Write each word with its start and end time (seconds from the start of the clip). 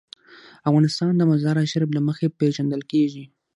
افغانستان 0.69 1.11
د 1.17 1.21
مزارشریف 1.31 1.89
له 1.93 2.01
مخې 2.07 2.27
پېژندل 2.39 2.81
کېږي. 2.91 3.25